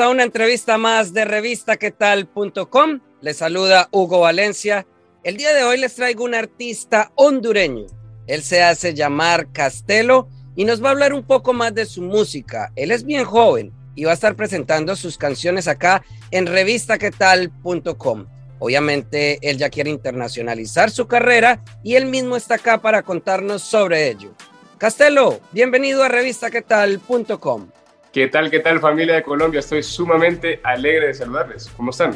[0.00, 3.00] A una entrevista más de revistaquetal.com.
[3.20, 4.86] Les saluda Hugo Valencia.
[5.22, 7.86] El día de hoy les traigo un artista hondureño.
[8.26, 12.00] Él se hace llamar Castelo y nos va a hablar un poco más de su
[12.00, 12.72] música.
[12.76, 18.26] Él es bien joven y va a estar presentando sus canciones acá en revistaquetal.com.
[18.58, 24.08] Obviamente él ya quiere internacionalizar su carrera y él mismo está acá para contarnos sobre
[24.08, 24.32] ello.
[24.78, 27.68] Castelo, bienvenido a revistaquetal.com.
[28.12, 29.60] ¿Qué tal, qué tal familia de Colombia?
[29.60, 31.70] Estoy sumamente alegre de saludarles.
[31.76, 32.12] ¿Cómo están?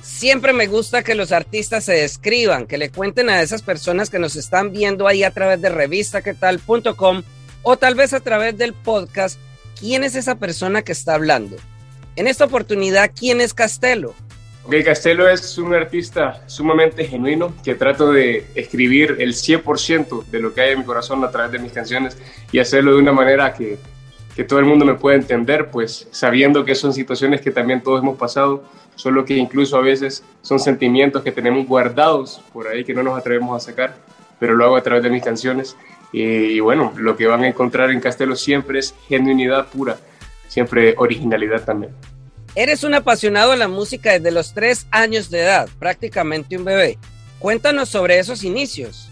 [0.00, 4.18] Siempre me gusta que los artistas se describan, que le cuenten a esas personas que
[4.18, 7.22] nos están viendo ahí a través de revistaquetal.com
[7.62, 9.38] o tal vez a través del podcast
[9.78, 11.56] quién es esa persona que está hablando.
[12.16, 14.14] En esta oportunidad, ¿quién es Castelo?
[14.64, 20.54] Ok, Castelo es un artista sumamente genuino que trato de escribir el 100% de lo
[20.54, 22.16] que hay en mi corazón a través de mis canciones
[22.50, 23.78] y hacerlo de una manera que
[24.38, 28.00] que todo el mundo me pueda entender, pues sabiendo que son situaciones que también todos
[28.00, 28.62] hemos pasado,
[28.94, 33.18] solo que incluso a veces son sentimientos que tenemos guardados por ahí que no nos
[33.18, 33.96] atrevemos a sacar,
[34.38, 35.76] pero lo hago a través de mis canciones.
[36.12, 39.98] Y, bueno, lo que van a encontrar en Castelo siempre es genuinidad pura,
[40.46, 41.90] siempre originalidad también.
[42.54, 46.96] Eres un apasionado de la música desde los tres años de edad, prácticamente un bebé.
[47.40, 49.10] Cuéntanos sobre esos inicios.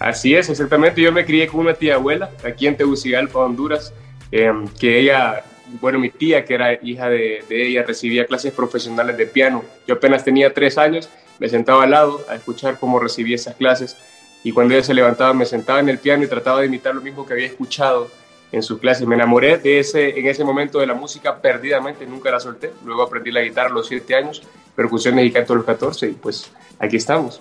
[0.00, 1.00] Así es, exactamente.
[1.00, 3.94] Yo me crié con una tía abuela aquí en Tegucigalpa, Honduras
[4.36, 5.44] Em, que ella,
[5.80, 9.62] bueno, mi tía, que era hija de, ella, recibía clases profesionales de piano.
[9.86, 11.08] Yo apenas tenía tres años,
[11.38, 13.96] me sentaba al lado a escuchar cómo recibía esas clases
[14.42, 17.00] y cuando ella se levantaba me sentaba en el piano y trataba de imitar lo
[17.00, 18.10] mismo que había escuchado
[18.50, 19.06] en sus clases.
[19.06, 22.72] Me enamoré de ese, en ese momento de la música perdidamente, nunca la solté.
[22.84, 24.42] Luego aprendí la guitarra a los siete años,
[24.74, 26.50] percusiones y canto a los 14 y pues
[26.80, 27.40] aquí estamos.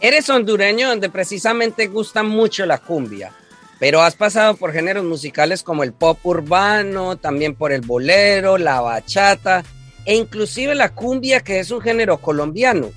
[0.00, 3.32] Eres hondureño donde precisamente gusta mucho la cumbia
[3.78, 8.80] pero has pasado por géneros musicales como el pop urbano, también por el bolero, la
[8.80, 9.64] bachata
[10.04, 12.90] e inclusive la cumbia, que es un género colombiano.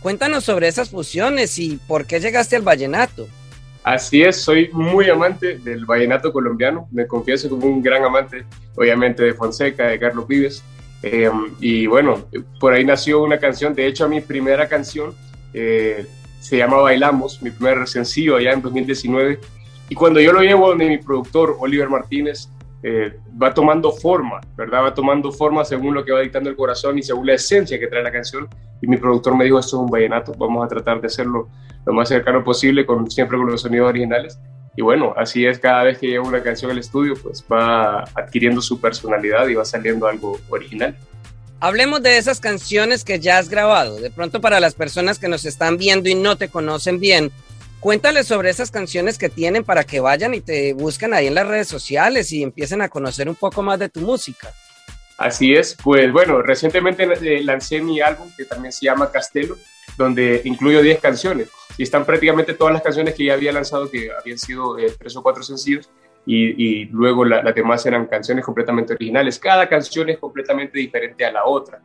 [0.00, 3.26] Cuéntanos sobre esas fusiones y por qué llegaste al vallenato.
[3.82, 8.44] Así es, soy muy amante del vallenato colombiano, me confieso como un gran amante,
[8.76, 10.62] obviamente, de Fonseca, de Carlos Vives.
[11.02, 11.30] Eh,
[11.60, 12.26] y bueno,
[12.58, 15.14] por ahí nació una canción, de hecho, mi primera canción
[15.52, 16.06] eh,
[16.40, 19.38] se llama Bailamos, mi primer sencillo allá en 2019
[19.88, 22.48] y cuando yo lo llevo donde mi productor, Oliver Martínez,
[22.82, 24.84] eh, va tomando forma, ¿verdad?
[24.84, 27.86] Va tomando forma según lo que va dictando el corazón y según la esencia que
[27.86, 28.48] trae la canción.
[28.82, 31.48] Y mi productor me dijo, esto es un vallenato, vamos a tratar de hacerlo
[31.86, 34.38] lo más cercano posible, con, siempre con los sonidos originales.
[34.76, 38.60] Y bueno, así es, cada vez que llevo una canción al estudio, pues va adquiriendo
[38.60, 40.96] su personalidad y va saliendo algo original.
[41.60, 43.98] Hablemos de esas canciones que ya has grabado.
[43.98, 47.30] De pronto para las personas que nos están viendo y no te conocen bien,
[47.84, 51.46] Cuéntales sobre esas canciones que tienen para que vayan y te busquen ahí en las
[51.46, 54.54] redes sociales y empiecen a conocer un poco más de tu música.
[55.18, 59.58] Así es, pues bueno, recientemente eh, lancé mi álbum que también se llama Castelo,
[59.98, 64.08] donde incluyo 10 canciones y están prácticamente todas las canciones que ya había lanzado, que
[64.18, 65.90] habían sido eh, tres o cuatro sencillos,
[66.24, 69.38] y, luego las demás eran canciones completamente originales.
[69.38, 71.82] Cada canción es completamente diferente a la otra.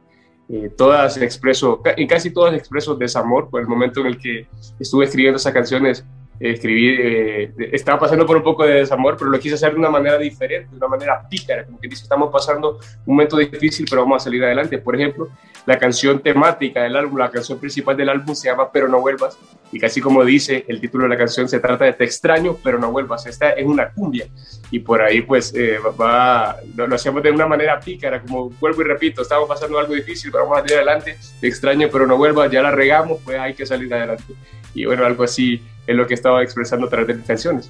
[0.75, 4.47] Todas expreso, en casi todas expreso desamor por el momento en el que
[4.79, 6.03] estuve escribiendo esas canciones
[6.39, 9.89] escribí, eh, estaba pasando por un poco de desamor, pero lo quise hacer de una
[9.89, 14.03] manera diferente, de una manera pícara, como que dice, estamos pasando un momento difícil, pero
[14.03, 14.77] vamos a salir adelante.
[14.77, 15.29] Por ejemplo,
[15.65, 19.37] la canción temática del álbum, la canción principal del álbum se llama Pero no vuelvas,
[19.71, 22.79] y casi como dice el título de la canción, se trata de Te extraño, pero
[22.79, 23.25] no vuelvas.
[23.25, 24.27] Esta es una cumbia,
[24.71, 28.85] y por ahí pues eh, va, lo, hacemos de una manera pícara, como vuelvo y
[28.85, 32.49] repito, estamos pasando algo difícil, pero vamos a salir adelante, Te extraño, pero no vuelvas,
[32.49, 34.33] ya la regamos, pues hay que salir adelante.
[34.73, 37.69] Y bueno, algo así es lo que estaba expresando a través de mis canciones.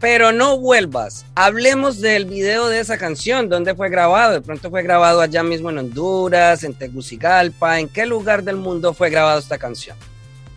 [0.00, 1.24] Pero no vuelvas.
[1.34, 3.48] Hablemos del video de esa canción.
[3.48, 4.34] ¿Dónde fue grabado?
[4.34, 7.80] De pronto fue grabado allá mismo en Honduras, en Tegucigalpa.
[7.80, 9.96] ¿En qué lugar del mundo fue grabado esta canción?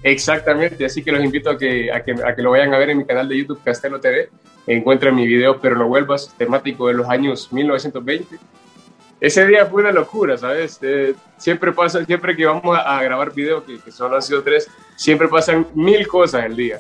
[0.04, 2.90] Exactamente, así que los invito a que, a que, a que lo vayan a ver
[2.90, 4.30] en mi canal de YouTube Castelo TV.
[4.68, 8.38] Encuentren mi video Pero no vuelvas, temático de los años 1920.
[9.20, 10.80] Ese día fue una locura, ¿sabes?
[10.82, 14.70] Eh, siempre pasa, siempre que vamos a, grabar videos, que, que, solo han sido tres,
[14.96, 16.80] siempre pasan mil cosas el día.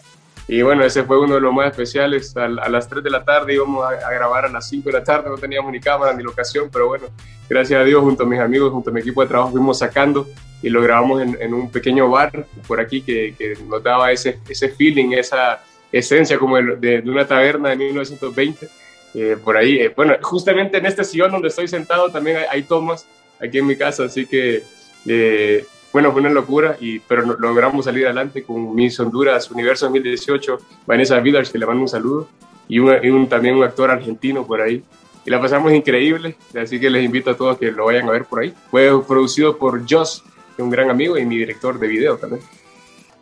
[0.52, 2.36] Y bueno, ese fue uno de los más especiales.
[2.36, 5.30] A, las 3 de la tarde íbamos a, grabar a las 5 de la tarde,
[5.30, 7.06] no teníamos ni cámara ni locación, pero bueno,
[7.48, 10.28] gracias a Dios, junto a mis amigos, junto a mi equipo de trabajo, fuimos sacando
[10.64, 14.70] y lo grabamos en, un pequeño bar por aquí que, que, nos daba ese, ese
[14.70, 18.68] feeling, esa esencia como de, de una taberna de 1920
[19.14, 19.80] eh, por ahí.
[19.80, 23.06] Eh, bueno, justamente en este sillón donde estoy sentado también hay, tomas
[23.42, 24.64] aquí en mi casa, así que,
[25.06, 30.58] eh, bueno, fue una locura, y, pero logramos salir adelante con Miss Honduras Universo 2018,
[30.86, 32.28] Vanessa Villars, que le mando un saludo,
[32.68, 34.84] y, un, también un actor argentino por ahí.
[35.26, 38.26] Y la pasamos increíble, así que les invito a todos que lo vayan a ver
[38.26, 38.54] por ahí.
[38.70, 40.24] Fue producido por Joss,
[40.58, 42.42] un gran amigo y mi director de video también.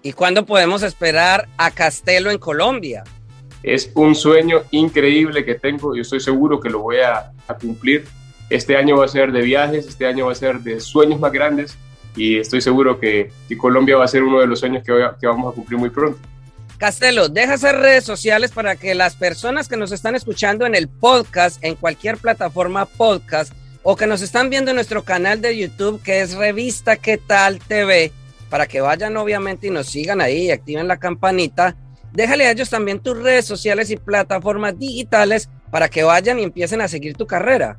[0.03, 3.03] ¿Y cuándo podemos esperar a Castelo en Colombia?
[3.67, 8.05] Es un sueño increíble que tengo, yo estoy seguro que lo voy a, cumplir.
[8.49, 11.33] Este año va a ser de viajes, este año va a ser de sueños más
[11.33, 11.77] grandes
[12.15, 15.51] y estoy seguro que, Colombia va a ser uno de los sueños que, que vamos
[15.51, 16.17] a cumplir muy pronto.
[16.77, 20.87] Castelo, deja hacer redes sociales para que las personas que nos están escuchando en el
[20.87, 23.51] podcast, en cualquier plataforma podcast,
[23.83, 27.59] o que nos están viendo en nuestro canal de YouTube, que es Revista ¿Qué tal
[27.59, 28.13] TV,
[28.49, 31.75] para que vayan obviamente y nos sigan ahí y activen la campanita
[32.17, 36.81] déjale a ellos también tus redes sociales y plataformas digitales para que vayan y empiecen
[36.81, 37.77] a seguir tu carrera.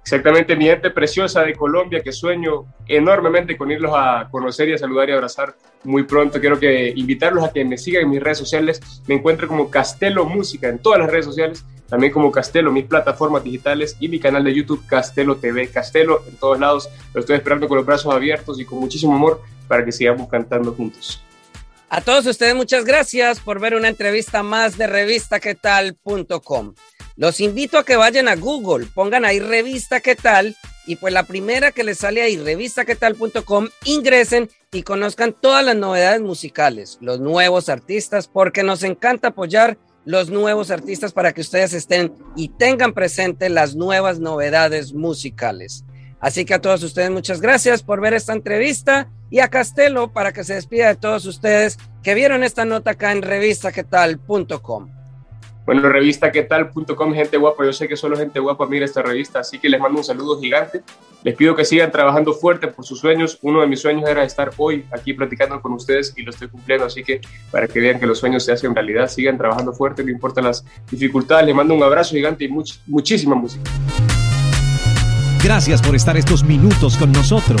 [0.00, 4.78] Exactamente, mi gente preciosa de Colombia, que sueño enormemente con irlos a conocer y a
[4.78, 6.40] saludar y abrazar muy pronto.
[6.40, 8.80] Quiero que invitarlos a que me sigan en mis redes sociales.
[9.06, 13.44] Me encuentro como Castelo Música en todas las redes sociales, también como Castelo, mis plataformas
[13.44, 15.68] digitales y mi canal de YouTube Castelo TV.
[15.68, 16.88] Castelo en todos lados.
[17.12, 20.72] Lo estoy esperando con los brazos abiertos y con muchísimo amor para que sigamos cantando
[20.72, 21.22] juntos.
[21.94, 26.74] A todos ustedes muchas gracias por ver una entrevista más de revistaquetal.com.
[27.14, 30.56] Los invito a que vayan a Google, pongan ahí revista qué tal
[30.88, 36.20] y pues la primera que les sale ahí revistaquetal.com ingresen y conozcan todas las novedades
[36.20, 42.12] musicales, los nuevos artistas porque nos encanta apoyar los nuevos artistas para que ustedes estén
[42.34, 45.84] y tengan presente las nuevas novedades musicales.
[46.18, 50.32] Así que a todos ustedes muchas gracias por ver esta entrevista y a Castelo para
[50.32, 54.88] que se despida de todos ustedes que vieron esta nota acá en revistaquetal.com.
[55.66, 59.68] Bueno, revistaquetal.com, gente guapa, yo sé que solo gente guapa mira esta revista, así que
[59.68, 60.82] les mando un saludo gigante.
[61.24, 63.36] Les pido que sigan trabajando fuerte por sus sueños.
[63.42, 66.86] Uno de mis sueños era estar hoy aquí platicando con ustedes y lo estoy cumpliendo,
[66.86, 67.20] así que
[67.50, 70.64] para que vean que los sueños se hacen realidad, sigan trabajando fuerte, no importa las
[70.88, 71.44] dificultades.
[71.44, 72.48] Les mando un abrazo gigante y
[72.86, 73.68] muchísima música.
[75.42, 77.60] Gracias por estar estos minutos con nosotros.